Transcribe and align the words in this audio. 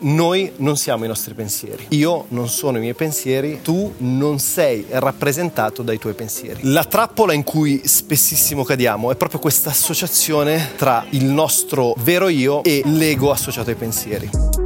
Noi 0.00 0.52
non 0.56 0.76
siamo 0.76 1.04
i 1.04 1.08
nostri 1.08 1.32
pensieri. 1.32 1.86
Io 1.90 2.26
non 2.30 2.48
sono 2.48 2.76
i 2.76 2.80
miei 2.80 2.94
pensieri, 2.94 3.60
tu 3.62 3.94
non 3.98 4.40
sei 4.40 4.84
rappresentato 4.90 5.82
dai 5.82 5.96
tuoi 5.96 6.14
pensieri. 6.14 6.60
La 6.64 6.84
trappola 6.84 7.32
in 7.32 7.44
cui 7.44 7.80
spessissimo 7.84 8.64
cadiamo 8.64 9.12
è 9.12 9.16
proprio 9.16 9.38
questa 9.38 9.70
associazione 9.70 10.72
tra 10.76 11.06
il 11.10 11.24
nostro 11.24 11.94
vero 11.98 12.26
io 12.26 12.64
e 12.64 12.82
l'ego 12.84 13.30
associato 13.30 13.70
ai 13.70 13.76
pensieri. 13.76 14.65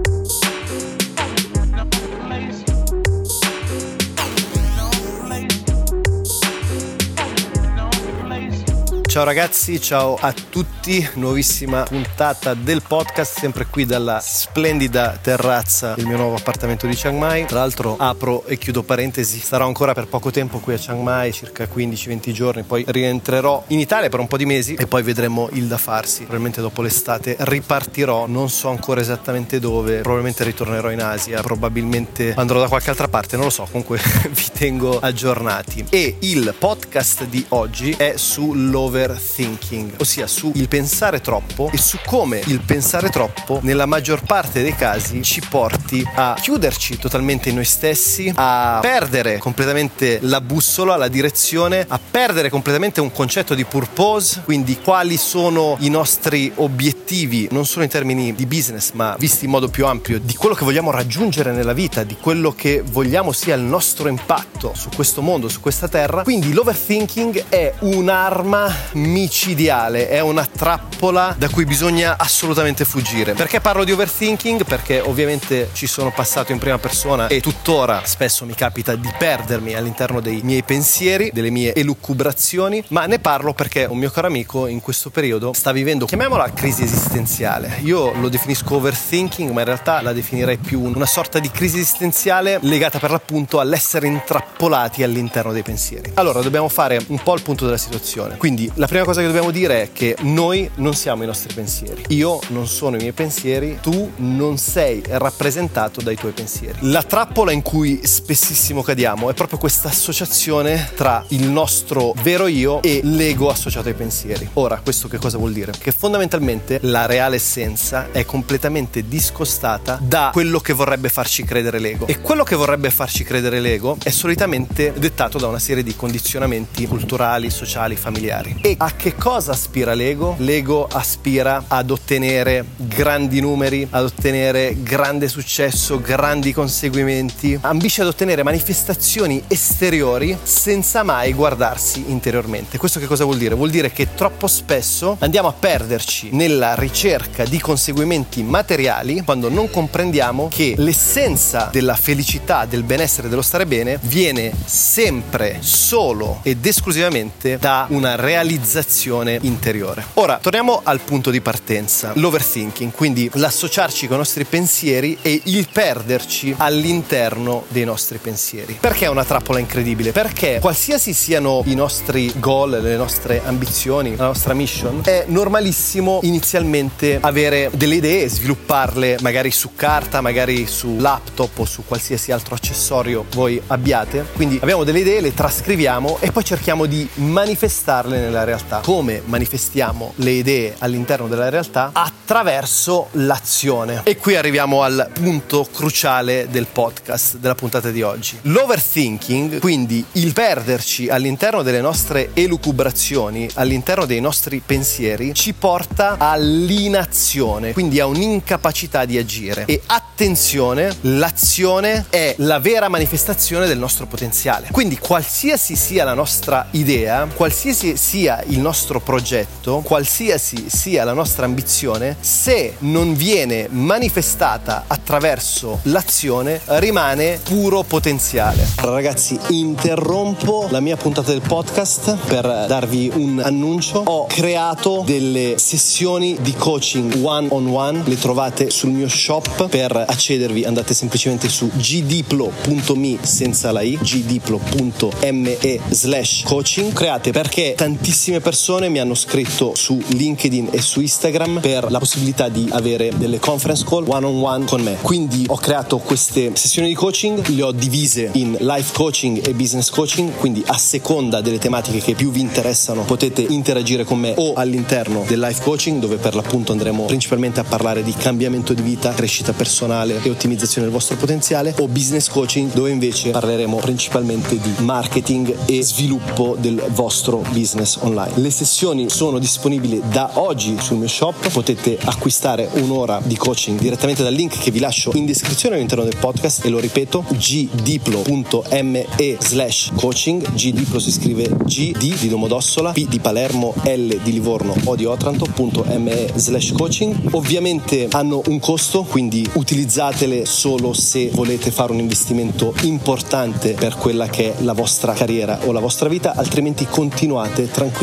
Ciao 9.10 9.24
ragazzi, 9.24 9.80
ciao 9.80 10.14
a 10.14 10.32
tutti, 10.32 11.04
nuovissima 11.14 11.82
puntata 11.82 12.54
del 12.54 12.80
podcast, 12.86 13.40
sempre 13.40 13.66
qui 13.66 13.84
dalla 13.84 14.20
splendida 14.22 15.18
terrazza 15.20 15.94
del 15.94 16.06
mio 16.06 16.16
nuovo 16.16 16.36
appartamento 16.36 16.86
di 16.86 16.94
Chiang 16.94 17.18
Mai. 17.18 17.44
Tra 17.44 17.58
l'altro 17.58 17.96
apro 17.98 18.44
e 18.44 18.56
chiudo 18.56 18.84
parentesi, 18.84 19.40
starò 19.40 19.66
ancora 19.66 19.94
per 19.94 20.06
poco 20.06 20.30
tempo 20.30 20.60
qui 20.60 20.74
a 20.74 20.76
Chiang 20.76 21.02
Mai, 21.02 21.32
circa 21.32 21.64
15-20 21.64 22.30
giorni, 22.30 22.62
poi 22.62 22.84
rientrerò 22.86 23.64
in 23.68 23.80
Italia 23.80 24.08
per 24.08 24.20
un 24.20 24.28
po' 24.28 24.36
di 24.36 24.46
mesi 24.46 24.74
e 24.74 24.86
poi 24.86 25.02
vedremo 25.02 25.48
il 25.54 25.66
da 25.66 25.76
farsi. 25.76 26.18
Probabilmente 26.18 26.60
dopo 26.60 26.80
l'estate 26.80 27.34
ripartirò, 27.36 28.28
non 28.28 28.48
so 28.48 28.68
ancora 28.68 29.00
esattamente 29.00 29.58
dove, 29.58 30.02
probabilmente 30.02 30.44
ritornerò 30.44 30.88
in 30.88 31.02
Asia, 31.02 31.42
probabilmente 31.42 32.34
andrò 32.36 32.60
da 32.60 32.68
qualche 32.68 32.90
altra 32.90 33.08
parte, 33.08 33.34
non 33.34 33.46
lo 33.46 33.50
so, 33.50 33.64
comunque 33.64 34.00
vi 34.30 34.46
tengo 34.52 35.00
aggiornati. 35.00 35.86
E 35.90 36.14
il 36.20 36.54
podcast 36.56 37.24
di 37.24 37.44
oggi 37.48 37.90
è 37.98 38.12
su 38.16 38.52
overthinking, 39.00 39.94
ossia 39.98 40.26
su 40.26 40.52
il 40.54 40.68
pensare 40.68 41.20
troppo 41.20 41.70
e 41.72 41.78
su 41.78 41.98
come 42.04 42.42
il 42.46 42.60
pensare 42.60 43.08
troppo 43.08 43.60
nella 43.62 43.86
maggior 43.86 44.22
parte 44.22 44.62
dei 44.62 44.74
casi 44.74 45.22
ci 45.22 45.40
porti 45.48 46.06
a 46.14 46.36
chiuderci 46.40 46.98
totalmente 46.98 47.48
in 47.48 47.56
noi 47.56 47.64
stessi, 47.64 48.30
a 48.34 48.78
perdere 48.80 49.38
completamente 49.38 50.18
la 50.22 50.40
bussola, 50.40 50.96
la 50.96 51.08
direzione, 51.08 51.84
a 51.88 51.98
perdere 51.98 52.50
completamente 52.50 53.00
un 53.00 53.10
concetto 53.12 53.54
di 53.54 53.64
purpose, 53.64 54.42
quindi 54.44 54.78
quali 54.80 55.16
sono 55.16 55.76
i 55.80 55.88
nostri 55.88 56.52
obiettivi, 56.56 57.48
non 57.50 57.64
solo 57.64 57.84
in 57.84 57.90
termini 57.90 58.34
di 58.34 58.46
business, 58.46 58.92
ma 58.92 59.16
visti 59.18 59.46
in 59.46 59.50
modo 59.50 59.68
più 59.68 59.86
ampio, 59.86 60.18
di 60.18 60.34
quello 60.34 60.54
che 60.54 60.64
vogliamo 60.64 60.90
raggiungere 60.90 61.52
nella 61.52 61.72
vita, 61.72 62.04
di 62.04 62.16
quello 62.20 62.52
che 62.52 62.82
vogliamo 62.84 63.32
sia 63.32 63.54
il 63.54 63.62
nostro 63.62 64.08
impatto 64.08 64.72
su 64.74 64.88
questo 64.94 65.22
mondo, 65.22 65.48
su 65.48 65.60
questa 65.60 65.88
terra. 65.88 66.22
Quindi 66.22 66.52
l'overthinking 66.52 67.44
è 67.48 67.72
un'arma 67.80 68.88
micidiale, 68.92 70.08
è 70.08 70.20
una 70.20 70.46
trappola 70.46 71.34
da 71.36 71.48
cui 71.48 71.64
bisogna 71.64 72.16
assolutamente 72.18 72.84
fuggire. 72.84 73.34
Perché 73.34 73.60
parlo 73.60 73.84
di 73.84 73.92
overthinking? 73.92 74.64
Perché 74.64 75.00
ovviamente 75.00 75.70
ci 75.72 75.86
sono 75.86 76.12
passato 76.12 76.52
in 76.52 76.58
prima 76.58 76.78
persona 76.78 77.28
e 77.28 77.40
tuttora 77.40 78.02
spesso 78.04 78.44
mi 78.44 78.54
capita 78.54 78.94
di 78.94 79.10
perdermi 79.16 79.74
all'interno 79.74 80.20
dei 80.20 80.40
miei 80.42 80.62
pensieri, 80.62 81.30
delle 81.32 81.50
mie 81.50 81.74
elucubrazioni, 81.74 82.84
ma 82.88 83.06
ne 83.06 83.18
parlo 83.18 83.52
perché 83.52 83.84
un 83.84 83.98
mio 83.98 84.10
caro 84.10 84.26
amico 84.26 84.66
in 84.66 84.80
questo 84.80 85.10
periodo 85.10 85.52
sta 85.52 85.72
vivendo, 85.72 86.06
chiamiamola 86.06 86.52
crisi 86.52 86.82
esistenziale. 86.82 87.78
Io 87.82 88.12
lo 88.12 88.28
definisco 88.28 88.76
overthinking, 88.76 89.50
ma 89.50 89.60
in 89.60 89.66
realtà 89.66 90.00
la 90.00 90.12
definirei 90.12 90.58
più 90.58 90.80
una 90.80 91.06
sorta 91.06 91.38
di 91.38 91.50
crisi 91.50 91.78
esistenziale 91.78 92.58
legata 92.62 92.98
per 92.98 93.10
l'appunto 93.10 93.60
all'essere 93.60 94.06
intrappolati 94.06 95.02
all'interno 95.02 95.52
dei 95.52 95.62
pensieri. 95.62 96.12
Allora, 96.14 96.40
dobbiamo 96.40 96.68
fare 96.68 97.02
un 97.08 97.22
po' 97.22 97.34
il 97.34 97.42
punto 97.42 97.64
della 97.64 97.76
situazione. 97.76 98.36
Quindi 98.36 98.70
la 98.80 98.86
prima 98.86 99.04
cosa 99.04 99.20
che 99.20 99.26
dobbiamo 99.26 99.50
dire 99.50 99.82
è 99.82 99.88
che 99.92 100.16
noi 100.20 100.68
non 100.76 100.94
siamo 100.94 101.22
i 101.22 101.26
nostri 101.26 101.52
pensieri. 101.52 102.02
Io 102.08 102.40
non 102.48 102.66
sono 102.66 102.96
i 102.96 102.98
miei 102.98 103.12
pensieri, 103.12 103.76
tu 103.82 104.10
non 104.16 104.56
sei 104.56 105.02
rappresentato 105.06 106.00
dai 106.00 106.16
tuoi 106.16 106.32
pensieri. 106.32 106.78
La 106.90 107.02
trappola 107.02 107.52
in 107.52 107.60
cui 107.60 108.00
spessissimo 108.02 108.82
cadiamo 108.82 109.28
è 109.28 109.34
proprio 109.34 109.58
questa 109.58 109.88
associazione 109.88 110.92
tra 110.96 111.22
il 111.28 111.46
nostro 111.46 112.14
vero 112.22 112.46
io 112.46 112.80
e 112.80 113.00
l'ego 113.02 113.50
associato 113.50 113.88
ai 113.88 113.94
pensieri. 113.94 114.48
Ora, 114.54 114.80
questo 114.82 115.08
che 115.08 115.18
cosa 115.18 115.36
vuol 115.36 115.52
dire? 115.52 115.72
Che 115.78 115.92
fondamentalmente 115.92 116.78
la 116.84 117.04
reale 117.04 117.36
essenza 117.36 118.10
è 118.12 118.24
completamente 118.24 119.06
discostata 119.06 119.98
da 120.00 120.30
quello 120.32 120.58
che 120.58 120.72
vorrebbe 120.72 121.10
farci 121.10 121.44
credere 121.44 121.80
l'ego. 121.80 122.06
E 122.06 122.22
quello 122.22 122.44
che 122.44 122.56
vorrebbe 122.56 122.88
farci 122.88 123.24
credere 123.24 123.60
l'ego 123.60 123.98
è 124.02 124.08
solitamente 124.08 124.94
dettato 124.96 125.36
da 125.36 125.48
una 125.48 125.58
serie 125.58 125.82
di 125.82 125.94
condizionamenti 125.94 126.86
culturali, 126.86 127.50
sociali, 127.50 127.94
familiari. 127.94 128.68
E 128.70 128.76
a 128.78 128.92
che 128.94 129.16
cosa 129.16 129.50
aspira 129.50 129.94
l'ego? 129.94 130.36
L'ego 130.38 130.86
aspira 130.86 131.64
ad 131.66 131.90
ottenere 131.90 132.64
grandi 132.76 133.40
numeri, 133.40 133.84
ad 133.90 134.04
ottenere 134.04 134.80
grande 134.80 135.26
successo, 135.26 136.00
grandi 136.00 136.52
conseguimenti, 136.52 137.58
ambisce 137.62 138.02
ad 138.02 138.06
ottenere 138.06 138.44
manifestazioni 138.44 139.42
esteriori 139.48 140.38
senza 140.40 141.02
mai 141.02 141.32
guardarsi 141.32 142.04
interiormente. 142.12 142.78
Questo 142.78 143.00
che 143.00 143.06
cosa 143.06 143.24
vuol 143.24 143.38
dire? 143.38 143.56
Vuol 143.56 143.70
dire 143.70 143.90
che 143.90 144.14
troppo 144.14 144.46
spesso 144.46 145.16
andiamo 145.18 145.48
a 145.48 145.52
perderci 145.52 146.28
nella 146.30 146.76
ricerca 146.76 147.42
di 147.42 147.58
conseguimenti 147.58 148.44
materiali 148.44 149.22
quando 149.24 149.48
non 149.48 149.68
comprendiamo 149.68 150.46
che 150.48 150.74
l'essenza 150.76 151.70
della 151.72 151.96
felicità, 151.96 152.66
del 152.66 152.84
benessere, 152.84 153.28
dello 153.28 153.42
stare 153.42 153.66
bene 153.66 153.98
viene 154.02 154.52
sempre 154.64 155.56
solo 155.58 156.38
ed 156.44 156.64
esclusivamente 156.64 157.58
da 157.58 157.86
una 157.88 158.14
realizzazione 158.14 158.58
realizzazione 158.60 159.38
interiore. 159.42 160.04
Ora, 160.14 160.38
torniamo 160.40 160.80
al 160.84 161.00
punto 161.00 161.30
di 161.30 161.40
partenza, 161.40 162.12
l'overthinking, 162.14 162.92
quindi 162.92 163.30
l'associarci 163.32 164.06
con 164.06 164.16
i 164.16 164.18
nostri 164.18 164.44
pensieri 164.44 165.16
e 165.22 165.40
il 165.44 165.66
perderci 165.72 166.54
all'interno 166.58 167.64
dei 167.68 167.84
nostri 167.84 168.18
pensieri. 168.18 168.76
Perché 168.78 169.06
è 169.06 169.08
una 169.08 169.24
trappola 169.24 169.58
incredibile? 169.58 170.12
Perché 170.12 170.58
qualsiasi 170.60 171.14
siano 171.14 171.62
i 171.66 171.74
nostri 171.74 172.32
goal, 172.36 172.78
le 172.82 172.96
nostre 172.96 173.40
ambizioni, 173.44 174.14
la 174.14 174.26
nostra 174.26 174.52
mission, 174.52 175.00
è 175.04 175.24
normalissimo 175.26 176.20
inizialmente 176.22 177.18
avere 177.20 177.70
delle 177.74 177.94
idee, 177.94 178.28
svilupparle 178.28 179.16
magari 179.22 179.50
su 179.50 179.70
carta, 179.74 180.20
magari 180.20 180.66
su 180.66 180.96
laptop 180.98 181.58
o 181.60 181.64
su 181.64 181.84
qualsiasi 181.86 182.30
altro 182.30 182.54
accessorio 182.54 183.24
voi 183.32 183.60
abbiate. 183.68 184.26
Quindi 184.34 184.58
abbiamo 184.60 184.84
delle 184.84 185.00
idee, 185.00 185.20
le 185.20 185.32
trascriviamo 185.32 186.18
e 186.20 186.30
poi 186.30 186.44
cerchiamo 186.44 186.84
di 186.84 187.08
manifestarle 187.14 188.18
nella 188.18 188.44
realtà 188.44 188.49
realtà, 188.50 188.80
come 188.80 189.22
manifestiamo 189.24 190.14
le 190.16 190.30
idee 190.32 190.74
all'interno 190.78 191.28
della 191.28 191.48
realtà 191.48 191.90
attraverso 191.92 193.08
l'azione. 193.12 194.00
E 194.04 194.16
qui 194.16 194.34
arriviamo 194.34 194.82
al 194.82 195.08
punto 195.12 195.66
cruciale 195.72 196.48
del 196.50 196.66
podcast, 196.66 197.36
della 197.36 197.54
puntata 197.54 197.90
di 197.90 198.02
oggi. 198.02 198.38
L'overthinking, 198.42 199.60
quindi 199.60 200.04
il 200.12 200.32
perderci 200.32 201.08
all'interno 201.08 201.62
delle 201.62 201.80
nostre 201.80 202.30
elucubrazioni, 202.34 203.48
all'interno 203.54 204.04
dei 204.04 204.20
nostri 204.20 204.60
pensieri, 204.64 205.32
ci 205.32 205.52
porta 205.52 206.16
all'inazione, 206.18 207.72
quindi 207.72 208.00
a 208.00 208.06
un'incapacità 208.06 209.04
di 209.04 209.16
agire. 209.16 209.64
E 209.66 209.82
attenzione, 209.86 210.96
l'azione 211.02 212.06
è 212.10 212.34
la 212.38 212.58
vera 212.58 212.88
manifestazione 212.88 213.66
del 213.66 213.78
nostro 213.78 214.06
potenziale. 214.06 214.68
Quindi 214.72 214.98
qualsiasi 214.98 215.76
sia 215.76 216.02
la 216.04 216.14
nostra 216.14 216.66
idea, 216.72 217.28
qualsiasi 217.32 217.96
sia 217.96 218.39
il 218.46 218.60
nostro 218.60 219.00
progetto, 219.00 219.80
qualsiasi 219.84 220.66
sia 220.68 221.04
la 221.04 221.12
nostra 221.12 221.44
ambizione, 221.44 222.16
se 222.20 222.76
non 222.80 223.14
viene 223.14 223.68
manifestata 223.70 224.84
attraverso 224.86 225.80
l'azione, 225.84 226.60
rimane 226.64 227.40
puro 227.42 227.82
potenziale. 227.82 228.66
Ragazzi, 228.76 229.38
interrompo 229.48 230.66
la 230.70 230.80
mia 230.80 230.96
puntata 230.96 231.30
del 231.30 231.42
podcast 231.42 232.16
per 232.26 232.64
darvi 232.66 233.10
un 233.14 233.40
annuncio. 233.44 234.02
Ho 234.04 234.26
creato 234.26 235.02
delle 235.04 235.54
sessioni 235.58 236.36
di 236.40 236.54
coaching 236.54 237.24
one 237.24 237.48
on 237.50 237.66
one, 237.66 238.02
le 238.04 238.18
trovate 238.18 238.70
sul 238.70 238.90
mio 238.90 239.08
shop. 239.08 239.68
Per 239.68 240.04
accedervi 240.06 240.64
andate 240.64 240.94
semplicemente 240.94 241.48
su 241.48 241.70
gdiplo.me 241.72 243.18
senza 243.22 243.72
la 243.72 243.82
i, 243.82 243.98
gdiplo.me 244.00 245.58
slash 245.88 246.42
coaching. 246.44 246.92
Create 246.92 247.32
perché 247.32 247.74
tantissime 247.76 248.29
tantissime 248.30 248.40
persone 248.40 248.88
mi 248.88 249.00
hanno 249.00 249.14
scritto 249.14 249.72
su 249.74 250.00
LinkedIn 250.06 250.68
e 250.70 250.80
su 250.80 251.00
Instagram 251.00 251.60
per 251.60 251.90
la 251.90 251.98
possibilità 251.98 252.48
di 252.48 252.68
avere 252.70 253.12
delle 253.16 253.38
conference 253.38 253.84
call 253.84 254.04
one 254.06 254.26
on 254.26 254.42
one 254.42 254.64
con 254.66 254.80
me. 254.82 254.96
Quindi 255.02 255.44
ho 255.48 255.56
creato 255.56 255.98
queste 255.98 256.52
sessioni 256.54 256.88
di 256.88 256.94
coaching, 256.94 257.44
le 257.48 257.62
ho 257.62 257.72
divise 257.72 258.30
in 258.34 258.56
life 258.60 258.92
coaching 258.94 259.46
e 259.46 259.52
business 259.54 259.90
coaching, 259.90 260.32
quindi 260.36 260.62
a 260.66 260.78
seconda 260.78 261.40
delle 261.40 261.58
tematiche 261.58 261.98
che 261.98 262.14
più 262.14 262.30
vi 262.30 262.40
interessano 262.40 263.02
potete 263.02 263.42
interagire 263.42 264.04
con 264.04 264.18
me 264.18 264.34
o 264.36 264.54
all'interno 264.54 265.24
del 265.26 265.40
life 265.40 265.62
coaching 265.62 266.00
dove 266.00 266.16
per 266.16 266.34
l'appunto 266.34 266.72
andremo 266.72 267.06
principalmente 267.06 267.60
a 267.60 267.64
parlare 267.64 268.02
di 268.02 268.12
cambiamento 268.12 268.72
di 268.74 268.82
vita, 268.82 269.12
crescita 269.12 269.52
personale 269.52 270.22
e 270.22 270.30
ottimizzazione 270.30 270.86
del 270.86 270.94
vostro 270.94 271.16
potenziale 271.16 271.74
o 271.78 271.88
business 271.88 272.28
coaching 272.28 272.72
dove 272.72 272.90
invece 272.90 273.30
parleremo 273.30 273.76
principalmente 273.78 274.58
di 274.58 274.72
marketing 274.78 275.56
e 275.66 275.82
sviluppo 275.82 276.56
del 276.58 276.82
vostro 276.90 277.42
business 277.52 277.96
online 278.00 278.09
online. 278.10 278.32
Le 278.36 278.50
sessioni 278.50 279.08
sono 279.08 279.38
disponibili 279.38 280.02
da 280.10 280.32
oggi 280.34 280.76
sul 280.80 280.98
mio 280.98 281.08
shop, 281.08 281.50
potete 281.50 281.98
acquistare 282.04 282.68
un'ora 282.74 283.20
di 283.24 283.36
coaching 283.36 283.78
direttamente 283.78 284.22
dal 284.22 284.34
link 284.34 284.58
che 284.58 284.70
vi 284.70 284.80
lascio 284.80 285.12
in 285.14 285.24
descrizione 285.24 285.76
all'interno 285.76 286.04
del 286.04 286.16
podcast. 286.18 286.64
E 286.64 286.68
lo 286.68 286.78
ripeto 286.78 287.24
gdiplo.me 287.28 289.06
slash 289.38 289.92
coaching. 289.94 290.52
Gdiplo 290.52 290.98
si 290.98 291.12
scrive 291.12 291.48
G 291.64 291.96
di 291.96 292.28
Domodossola 292.28 292.92
P 292.92 293.06
di 293.06 293.20
Palermo 293.20 293.74
L 293.84 294.08
di 294.22 294.32
Livorno 294.32 294.74
O 294.84 294.96
di 294.96 295.04
Otranto.me 295.04 296.32
slash 296.34 296.72
coaching. 296.72 297.28
Ovviamente 297.32 298.08
hanno 298.10 298.42
un 298.46 298.58
costo 298.58 299.02
quindi 299.04 299.48
utilizzatele 299.54 300.44
solo 300.44 300.92
se 300.92 301.30
volete 301.32 301.70
fare 301.70 301.92
un 301.92 301.98
investimento 301.98 302.74
importante 302.82 303.72
per 303.72 303.96
quella 303.96 304.26
che 304.28 304.56
è 304.56 304.62
la 304.62 304.72
vostra 304.72 305.12
carriera 305.12 305.60
o 305.64 305.72
la 305.72 305.80
vostra 305.80 306.08
vita 306.08 306.34
altrimenti 306.34 306.86
continuate 306.86 307.70
tranquillamente 307.70 307.99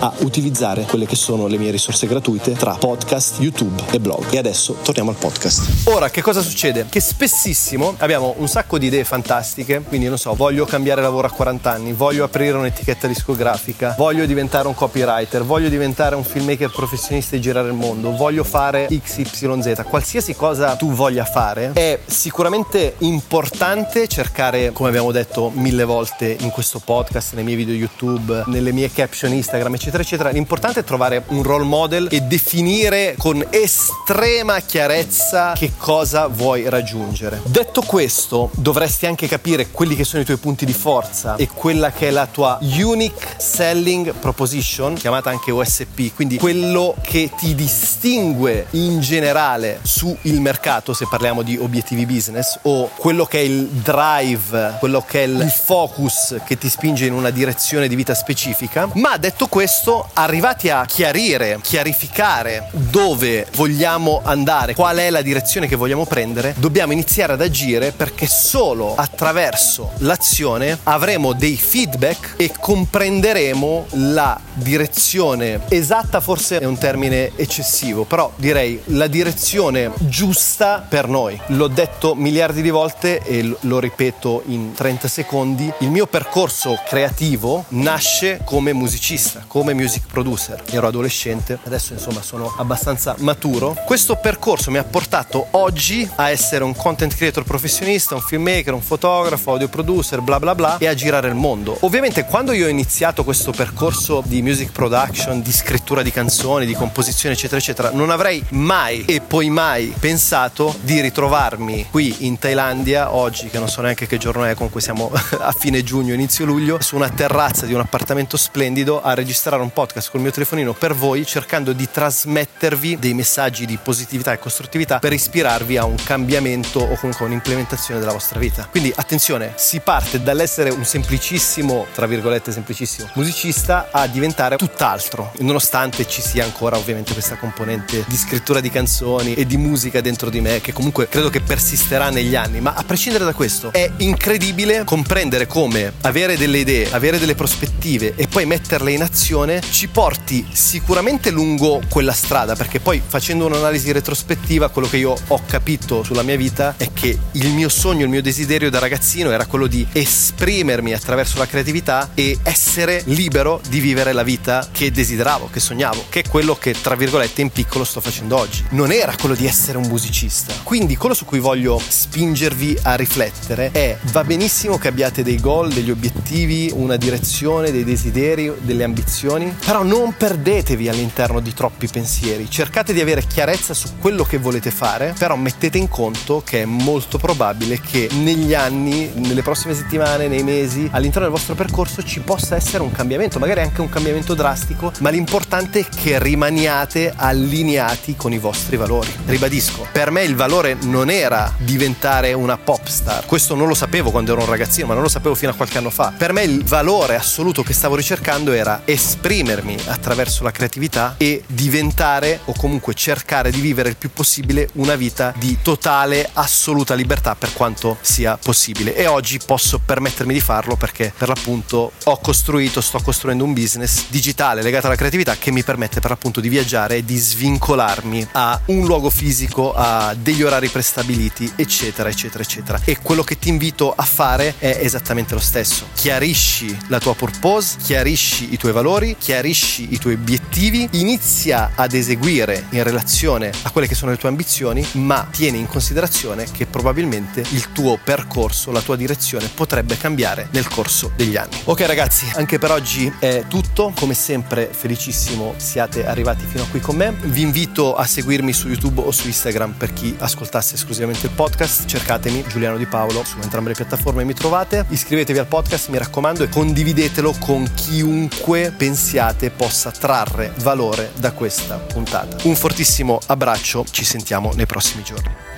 a 0.00 0.12
utilizzare 0.20 0.84
quelle 0.84 1.06
che 1.06 1.16
sono 1.16 1.46
le 1.46 1.58
mie 1.58 1.70
risorse 1.70 2.06
gratuite 2.06 2.52
tra 2.52 2.74
podcast 2.74 3.40
YouTube 3.40 3.82
e 3.90 4.00
blog. 4.00 4.32
E 4.32 4.38
adesso 4.38 4.76
torniamo 4.82 5.10
al 5.10 5.16
podcast. 5.16 5.88
Ora 5.88 6.10
che 6.10 6.22
cosa 6.22 6.40
succede? 6.40 6.86
che 6.88 7.00
spessissimo 7.00 7.94
abbiamo 7.98 8.34
un 8.38 8.48
sacco 8.48 8.78
di 8.78 8.86
idee 8.86 9.04
fantastiche. 9.04 9.82
Quindi 9.86 10.08
non 10.08 10.18
so 10.18 10.34
voglio 10.34 10.64
cambiare 10.64 11.02
lavoro 11.02 11.26
a 11.26 11.30
40 11.30 11.70
anni 11.70 11.92
voglio 11.92 12.24
aprire 12.24 12.56
un'etichetta 12.56 13.06
discografica 13.06 13.94
voglio 13.98 14.26
diventare 14.26 14.66
un 14.66 14.74
copywriter 14.74 15.44
voglio 15.44 15.68
diventare 15.68 16.14
un 16.14 16.24
filmmaker 16.24 16.70
professionista 16.70 17.36
e 17.36 17.40
girare 17.40 17.68
il 17.68 17.74
mondo 17.74 18.16
voglio 18.16 18.44
fare 18.44 18.86
XYZ 18.88 19.82
qualsiasi 19.88 20.34
cosa 20.34 20.76
tu 20.76 20.92
voglia 20.92 21.24
fare 21.24 21.72
è 21.74 21.98
sicuramente 22.04 22.94
importante 22.98 24.08
cercare 24.08 24.72
come 24.72 24.88
abbiamo 24.88 25.12
detto 25.12 25.50
mille 25.54 25.84
volte 25.84 26.36
in 26.40 26.50
questo 26.50 26.80
podcast 26.80 27.34
nei 27.34 27.44
miei 27.44 27.56
video 27.56 27.74
YouTube 27.74 28.44
nelle 28.46 28.72
mie 28.72 28.90
caption 28.90 29.32
Instagram 29.34 29.74
eccetera 29.74 30.02
eccetera 30.02 30.30
l'importante 30.30 30.80
è 30.80 30.84
trovare 30.84 31.22
un 31.28 31.42
role 31.42 31.64
model 31.64 32.08
e 32.10 32.20
definire 32.22 33.14
con 33.18 33.44
estrema 33.50 34.60
chiarezza 34.60 35.52
che 35.54 35.72
cosa 35.76 36.26
vuoi 36.26 36.68
raggiungere 36.68 37.40
detto 37.44 37.82
questo 37.82 38.50
dovresti 38.54 39.06
anche 39.06 39.26
capire 39.28 39.70
quelli 39.70 39.94
che 39.96 40.04
sono 40.04 40.22
i 40.22 40.24
tuoi 40.24 40.38
punti 40.38 40.64
di 40.64 40.72
forza 40.72 41.36
e 41.36 41.48
quella 41.48 41.90
che 41.92 42.08
è 42.08 42.10
la 42.10 42.26
tua 42.26 42.58
unique 42.60 43.34
selling 43.38 44.14
proposition 44.14 44.94
chiamata 44.94 45.30
anche 45.30 45.50
OSP 45.50 46.14
quindi 46.14 46.38
quello 46.38 46.94
che 47.02 47.30
ti 47.36 47.54
distingue 47.54 48.66
in 48.70 49.00
generale 49.00 49.80
sul 49.82 50.16
mercato 50.40 50.92
se 50.92 51.06
parliamo 51.08 51.42
di 51.42 51.56
obiettivi 51.56 52.06
business 52.06 52.58
o 52.62 52.90
quello 52.96 53.24
che 53.24 53.38
è 53.38 53.42
il 53.42 53.66
drive, 53.66 54.76
quello 54.78 55.04
che 55.06 55.24
è 55.24 55.26
il 55.26 55.50
focus 55.50 56.36
che 56.44 56.56
ti 56.56 56.68
spinge 56.68 57.06
in 57.06 57.12
una 57.12 57.30
direzione 57.30 57.88
di 57.88 57.94
vita 57.94 58.14
specifica. 58.14 58.88
Ma 58.94 59.16
detto 59.24 59.46
questo, 59.46 60.06
arrivati 60.12 60.68
a 60.68 60.84
chiarire, 60.84 61.58
chiarificare 61.62 62.68
dove 62.72 63.46
vogliamo 63.54 64.20
andare, 64.22 64.74
qual 64.74 64.98
è 64.98 65.08
la 65.08 65.22
direzione 65.22 65.66
che 65.66 65.76
vogliamo 65.76 66.04
prendere, 66.04 66.54
dobbiamo 66.58 66.92
iniziare 66.92 67.32
ad 67.32 67.40
agire 67.40 67.92
perché 67.92 68.26
solo 68.26 68.94
attraverso 68.94 69.92
l'azione 70.00 70.78
avremo 70.82 71.32
dei 71.32 71.56
feedback 71.56 72.34
e 72.36 72.52
comprenderemo 72.60 73.86
la 73.92 74.38
direzione 74.52 75.62
esatta, 75.68 76.20
forse 76.20 76.58
è 76.58 76.66
un 76.66 76.76
termine 76.76 77.32
eccessivo, 77.36 78.04
però 78.04 78.30
direi 78.36 78.78
la 78.88 79.06
direzione 79.06 79.90
giusta 80.00 80.84
per 80.86 81.08
noi. 81.08 81.40
L'ho 81.46 81.68
detto 81.68 82.14
miliardi 82.14 82.60
di 82.60 82.68
volte 82.68 83.22
e 83.22 83.56
lo 83.58 83.78
ripeto 83.78 84.42
in 84.48 84.74
30 84.74 85.08
secondi. 85.08 85.72
Il 85.78 85.90
mio 85.90 86.06
percorso 86.06 86.78
creativo 86.86 87.64
nasce 87.68 88.42
come 88.44 88.74
musicista, 88.74 89.12
come 89.46 89.74
music 89.74 90.06
producer. 90.10 90.62
Ero 90.70 90.86
adolescente, 90.86 91.58
adesso 91.64 91.92
insomma 91.92 92.22
sono 92.22 92.54
abbastanza 92.58 93.14
maturo. 93.18 93.76
Questo 93.86 94.16
percorso 94.16 94.70
mi 94.70 94.78
ha 94.78 94.84
portato 94.84 95.46
oggi 95.52 96.08
a 96.16 96.30
essere 96.30 96.64
un 96.64 96.74
content 96.74 97.14
creator 97.14 97.44
professionista, 97.44 98.14
un 98.14 98.20
filmmaker, 98.20 98.74
un 98.74 98.80
fotografo, 98.80 99.52
audio 99.52 99.68
producer, 99.68 100.20
bla 100.20 100.38
bla 100.38 100.54
bla 100.54 100.78
e 100.78 100.86
a 100.86 100.94
girare 100.94 101.28
il 101.28 101.34
mondo. 101.34 101.76
Ovviamente 101.80 102.24
quando 102.24 102.52
io 102.52 102.66
ho 102.66 102.68
iniziato 102.68 103.24
questo 103.24 103.52
percorso 103.52 104.22
di 104.24 104.42
music 104.42 104.72
production, 104.72 105.42
di 105.42 105.52
scrittura 105.52 106.02
di 106.02 106.10
canzoni, 106.10 106.66
di 106.66 106.74
composizione 106.74 107.34
eccetera 107.34 107.60
eccetera, 107.60 107.90
non 107.90 108.10
avrei 108.10 108.44
mai 108.50 109.04
e 109.04 109.20
poi 109.20 109.50
mai 109.50 109.94
pensato 109.98 110.74
di 110.80 111.00
ritrovarmi 111.00 111.88
qui 111.90 112.26
in 112.26 112.38
Thailandia 112.38 113.14
oggi, 113.14 113.48
che 113.48 113.58
non 113.58 113.68
so 113.68 113.80
neanche 113.80 114.06
che 114.06 114.18
giorno 114.18 114.44
è, 114.44 114.54
comunque 114.54 114.80
siamo 114.80 115.12
a 115.38 115.52
fine 115.52 115.82
giugno, 115.82 116.12
inizio 116.14 116.44
luglio, 116.44 116.80
su 116.80 116.96
una 116.96 117.10
terrazza 117.10 117.66
di 117.66 117.74
un 117.74 117.80
appartamento 117.80 118.36
splendido 118.36 119.02
a 119.06 119.14
registrare 119.14 119.62
un 119.62 119.70
podcast 119.70 120.10
col 120.10 120.22
mio 120.22 120.30
telefonino 120.30 120.72
per 120.72 120.94
voi, 120.94 121.26
cercando 121.26 121.72
di 121.72 121.88
trasmettervi 121.90 122.98
dei 122.98 123.12
messaggi 123.12 123.66
di 123.66 123.78
positività 123.82 124.32
e 124.32 124.38
costruttività 124.38 124.98
per 124.98 125.12
ispirarvi 125.12 125.76
a 125.76 125.84
un 125.84 125.96
cambiamento 126.02 126.80
o 126.80 126.96
comunque 126.96 127.26
un'implementazione 127.26 128.00
della 128.00 128.12
vostra 128.12 128.38
vita. 128.38 128.66
Quindi 128.70 128.92
attenzione, 128.94 129.52
si 129.56 129.80
parte 129.80 130.22
dall'essere 130.22 130.70
un 130.70 130.84
semplicissimo, 130.84 131.86
tra 131.92 132.06
virgolette 132.06 132.50
semplicissimo, 132.50 133.10
musicista 133.14 133.88
a 133.90 134.06
diventare 134.06 134.56
tutt'altro, 134.56 135.32
nonostante 135.40 136.08
ci 136.08 136.22
sia 136.22 136.44
ancora 136.44 136.78
ovviamente 136.78 137.12
questa 137.12 137.36
componente 137.36 138.04
di 138.08 138.16
scrittura 138.16 138.60
di 138.60 138.70
canzoni 138.70 139.34
e 139.34 139.44
di 139.44 139.58
musica 139.58 140.00
dentro 140.00 140.30
di 140.30 140.40
me 140.40 140.60
che 140.62 140.72
comunque 140.72 141.08
credo 141.08 141.28
che 141.28 141.40
persisterà 141.40 142.08
negli 142.08 142.36
anni, 142.36 142.60
ma 142.60 142.72
a 142.72 142.82
prescindere 142.84 143.24
da 143.24 143.34
questo 143.34 143.70
è 143.72 143.90
incredibile 143.98 144.84
comprendere 144.84 145.46
come 145.46 145.92
avere 146.00 146.38
delle 146.38 146.58
idee, 146.58 146.90
avere 146.90 147.18
delle 147.18 147.34
prospettive 147.34 148.14
e 148.16 148.26
poi 148.28 148.46
metterle 148.46 148.92
in 148.92 148.93
azione 149.02 149.60
ci 149.70 149.88
porti 149.88 150.46
sicuramente 150.52 151.30
lungo 151.30 151.80
quella 151.88 152.12
strada, 152.12 152.54
perché 152.54 152.80
poi 152.80 153.02
facendo 153.04 153.46
un'analisi 153.46 153.92
retrospettiva 153.92 154.68
quello 154.68 154.88
che 154.88 154.96
io 154.96 155.14
ho 155.28 155.40
capito 155.46 156.02
sulla 156.02 156.22
mia 156.22 156.36
vita 156.36 156.74
è 156.76 156.92
che 156.92 157.18
il 157.32 157.48
mio 157.52 157.68
sogno, 157.68 158.04
il 158.04 158.10
mio 158.10 158.22
desiderio 158.22 158.70
da 158.70 158.78
ragazzino 158.78 159.30
era 159.30 159.46
quello 159.46 159.66
di 159.66 159.86
esprimermi 159.92 160.92
attraverso 160.92 161.38
la 161.38 161.46
creatività 161.46 162.10
e 162.14 162.38
essere 162.42 163.02
libero 163.06 163.60
di 163.68 163.80
vivere 163.80 164.12
la 164.12 164.22
vita 164.22 164.68
che 164.70 164.90
desideravo, 164.90 165.48
che 165.50 165.60
sognavo, 165.60 166.06
che 166.08 166.20
è 166.20 166.28
quello 166.28 166.54
che 166.54 166.74
tra 166.80 166.94
virgolette 166.94 167.40
in 167.40 167.50
piccolo 167.50 167.84
sto 167.84 168.00
facendo 168.00 168.36
oggi. 168.36 168.64
Non 168.70 168.92
era 168.92 169.14
quello 169.18 169.34
di 169.34 169.46
essere 169.46 169.78
un 169.78 169.86
musicista. 169.86 170.54
Quindi 170.62 170.96
quello 170.96 171.14
su 171.14 171.24
cui 171.24 171.38
voglio 171.38 171.80
spingervi 171.86 172.78
a 172.82 172.94
riflettere 172.94 173.70
è 173.72 173.98
va 174.12 174.24
benissimo 174.24 174.78
che 174.78 174.88
abbiate 174.88 175.22
dei 175.22 175.40
goal, 175.40 175.72
degli 175.72 175.90
obiettivi, 175.90 176.70
una 176.72 176.96
direzione, 176.96 177.70
dei 177.70 177.84
desideri, 177.84 178.52
delle 178.60 178.83
ambizioni, 178.84 179.54
però 179.64 179.82
non 179.82 180.14
perdetevi 180.16 180.88
all'interno 180.88 181.40
di 181.40 181.52
troppi 181.52 181.88
pensieri. 181.88 182.50
Cercate 182.50 182.92
di 182.92 183.00
avere 183.00 183.26
chiarezza 183.26 183.74
su 183.74 183.98
quello 183.98 184.24
che 184.24 184.38
volete 184.38 184.70
fare, 184.70 185.14
però 185.18 185.36
mettete 185.36 185.78
in 185.78 185.88
conto 185.88 186.42
che 186.44 186.62
è 186.62 186.64
molto 186.64 187.18
probabile 187.18 187.80
che 187.80 188.08
negli 188.12 188.54
anni, 188.54 189.10
nelle 189.14 189.42
prossime 189.42 189.74
settimane, 189.74 190.28
nei 190.28 190.42
mesi, 190.42 190.88
all'interno 190.92 191.28
del 191.28 191.36
vostro 191.36 191.54
percorso 191.54 192.02
ci 192.02 192.20
possa 192.20 192.56
essere 192.56 192.82
un 192.82 192.92
cambiamento, 192.92 193.38
magari 193.38 193.60
anche 193.60 193.80
un 193.80 193.88
cambiamento 193.88 194.34
drastico, 194.34 194.92
ma 195.00 195.10
l'importante 195.10 195.80
è 195.80 195.86
che 195.88 196.18
rimaniate 196.18 197.12
allineati 197.14 198.16
con 198.16 198.32
i 198.32 198.38
vostri 198.38 198.76
valori. 198.76 199.12
Ribadisco, 199.26 199.86
per 199.90 200.10
me 200.10 200.22
il 200.22 200.36
valore 200.36 200.76
non 200.82 201.10
era 201.10 201.52
diventare 201.58 202.32
una 202.32 202.56
pop 202.56 202.86
star, 202.86 203.24
questo 203.26 203.54
non 203.54 203.68
lo 203.68 203.74
sapevo 203.74 204.10
quando 204.10 204.32
ero 204.32 204.42
un 204.42 204.48
ragazzino, 204.48 204.86
ma 204.86 204.94
non 204.94 205.02
lo 205.02 205.08
sapevo 205.08 205.34
fino 205.34 205.52
a 205.52 205.54
qualche 205.54 205.78
anno 205.78 205.90
fa. 205.90 206.12
Per 206.16 206.32
me 206.32 206.42
il 206.42 206.64
valore 206.64 207.16
assoluto 207.16 207.62
che 207.62 207.72
stavo 207.72 207.96
ricercando 207.96 208.52
era 208.64 208.82
esprimermi 208.86 209.76
attraverso 209.86 210.42
la 210.42 210.50
creatività 210.50 211.16
e 211.18 211.44
diventare 211.46 212.40
o 212.46 212.54
comunque 212.56 212.94
cercare 212.94 213.50
di 213.50 213.60
vivere 213.60 213.90
il 213.90 213.96
più 213.96 214.10
possibile 214.10 214.70
una 214.74 214.96
vita 214.96 215.34
di 215.36 215.58
totale, 215.60 216.28
assoluta 216.32 216.94
libertà 216.94 217.34
per 217.34 217.52
quanto 217.52 217.98
sia 218.00 218.38
possibile. 218.42 218.96
E 218.96 219.06
oggi 219.06 219.38
posso 219.44 219.78
permettermi 219.78 220.32
di 220.32 220.40
farlo 220.40 220.76
perché 220.76 221.12
per 221.16 221.28
l'appunto 221.28 221.92
ho 222.02 222.18
costruito, 222.18 222.80
sto 222.80 223.00
costruendo 223.00 223.44
un 223.44 223.52
business 223.52 224.04
digitale 224.08 224.62
legato 224.62 224.86
alla 224.86 224.96
creatività 224.96 225.36
che 225.36 225.50
mi 225.50 225.62
permette 225.62 226.00
per 226.00 226.10
l'appunto 226.10 226.40
di 226.40 226.48
viaggiare 226.48 226.96
e 226.96 227.04
di 227.04 227.16
svincolarmi 227.18 228.28
a 228.32 228.58
un 228.66 228.86
luogo 228.86 229.10
fisico, 229.10 229.74
a 229.74 230.14
degli 230.14 230.42
orari 230.42 230.68
prestabiliti, 230.68 231.52
eccetera, 231.56 232.08
eccetera, 232.08 232.42
eccetera. 232.42 232.80
E 232.84 232.98
quello 233.02 233.22
che 233.22 233.38
ti 233.38 233.50
invito 233.50 233.92
a 233.94 234.04
fare 234.04 234.54
è 234.58 234.78
esattamente 234.80 235.34
lo 235.34 235.40
stesso. 235.40 235.86
Chiarisci 235.94 236.76
la 236.88 236.98
tua 236.98 237.14
purpose, 237.14 237.76
chiarisci 237.82 238.53
i 238.54 238.56
tuoi 238.56 238.72
valori, 238.72 239.16
chiarisci 239.18 239.92
i 239.92 239.98
tuoi 239.98 240.14
obiettivi, 240.14 240.88
inizia 240.92 241.72
ad 241.74 241.92
eseguire 241.92 242.66
in 242.70 242.84
relazione 242.84 243.50
a 243.62 243.70
quelle 243.70 243.88
che 243.88 243.96
sono 243.96 244.12
le 244.12 244.16
tue 244.16 244.28
ambizioni, 244.28 244.86
ma 244.92 245.26
tieni 245.30 245.58
in 245.58 245.66
considerazione 245.66 246.46
che 246.50 246.66
probabilmente 246.66 247.44
il 247.50 247.72
tuo 247.72 247.98
percorso, 248.02 248.70
la 248.70 248.80
tua 248.80 248.94
direzione 248.96 249.50
potrebbe 249.52 249.96
cambiare 249.96 250.48
nel 250.52 250.68
corso 250.68 251.10
degli 251.16 251.36
anni. 251.36 251.56
Ok 251.64 251.80
ragazzi, 251.80 252.30
anche 252.34 252.58
per 252.58 252.70
oggi 252.70 253.12
è 253.18 253.44
tutto, 253.48 253.92
come 253.98 254.14
sempre 254.14 254.70
felicissimo 254.70 255.54
siate 255.56 256.06
arrivati 256.06 256.44
fino 256.46 256.62
a 256.62 256.66
qui 256.68 256.78
con 256.78 256.94
me. 256.94 257.12
Vi 257.24 257.42
invito 257.42 257.96
a 257.96 258.06
seguirmi 258.06 258.52
su 258.52 258.68
YouTube 258.68 259.00
o 259.00 259.10
su 259.10 259.26
Instagram 259.26 259.72
per 259.72 259.92
chi 259.92 260.14
ascoltasse 260.16 260.76
esclusivamente 260.76 261.26
il 261.26 261.32
podcast, 261.32 261.86
cercatemi 261.86 262.44
Giuliano 262.46 262.76
Di 262.76 262.86
Paolo 262.86 263.24
su 263.24 263.36
entrambe 263.42 263.70
le 263.70 263.74
piattaforme 263.74 264.22
mi 264.22 264.34
trovate. 264.34 264.86
Iscrivetevi 264.88 265.40
al 265.40 265.46
podcast, 265.46 265.88
mi 265.88 265.98
raccomando, 265.98 266.44
e 266.44 266.48
condividetelo 266.48 267.34
con 267.40 267.68
chiunque 267.74 268.42
chiunque 268.44 268.72
pensiate 268.76 269.50
possa 269.50 269.90
trarre 269.90 270.52
valore 270.56 271.12
da 271.16 271.32
questa 271.32 271.78
puntata. 271.78 272.36
Un 272.46 272.54
fortissimo 272.54 273.18
abbraccio, 273.26 273.86
ci 273.90 274.04
sentiamo 274.04 274.52
nei 274.52 274.66
prossimi 274.66 275.02
giorni. 275.02 275.53